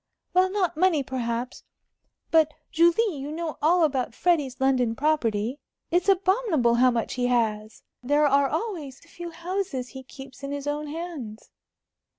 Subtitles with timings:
[0.33, 1.63] "Well, not money, perhaps.
[2.31, 5.59] But, Julie, you know all about Freddie's London property.
[5.91, 7.83] It's abominable how much he has.
[8.01, 11.51] There are always a few houses he keeps in his own hands.